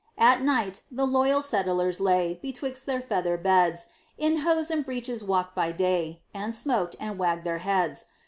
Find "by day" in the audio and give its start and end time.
5.53-6.23